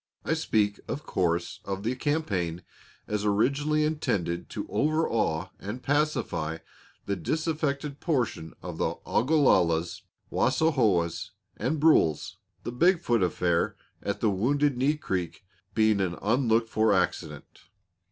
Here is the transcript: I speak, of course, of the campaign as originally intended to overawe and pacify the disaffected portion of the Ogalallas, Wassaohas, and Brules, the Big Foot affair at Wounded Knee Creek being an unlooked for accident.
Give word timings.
I 0.25 0.33
speak, 0.33 0.79
of 0.87 1.03
course, 1.05 1.59
of 1.63 1.83
the 1.83 1.95
campaign 1.95 2.63
as 3.07 3.23
originally 3.23 3.83
intended 3.83 4.49
to 4.49 4.67
overawe 4.67 5.49
and 5.59 5.83
pacify 5.83 6.57
the 7.05 7.15
disaffected 7.15 7.99
portion 7.99 8.55
of 8.63 8.79
the 8.79 8.95
Ogalallas, 9.05 10.01
Wassaohas, 10.31 11.33
and 11.57 11.79
Brules, 11.79 12.37
the 12.63 12.71
Big 12.71 12.99
Foot 12.99 13.21
affair 13.21 13.75
at 14.01 14.23
Wounded 14.23 14.75
Knee 14.75 14.97
Creek 14.97 15.45
being 15.75 16.01
an 16.01 16.17
unlooked 16.19 16.69
for 16.69 16.91
accident. 16.93 17.65